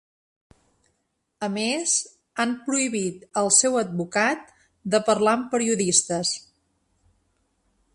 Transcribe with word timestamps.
A 1.47 1.49
més, 1.57 1.93
han 2.45 2.55
prohibit 2.71 3.29
al 3.43 3.53
seu 3.61 3.79
advocat 3.85 4.51
de 4.95 5.05
parlar 5.11 5.37
amb 5.41 5.49
periodistes. 5.57 6.37